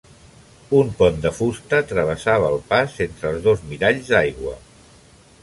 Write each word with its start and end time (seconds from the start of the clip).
Un 0.77 0.87
pont 1.01 1.19
de 1.25 1.31
fusta 1.39 1.81
travessava 1.91 2.49
el 2.55 2.59
pas 2.73 2.97
entre 3.07 3.31
els 3.35 3.47
dos 3.51 3.63
miralls 3.75 4.11
d'aigua. 4.15 4.57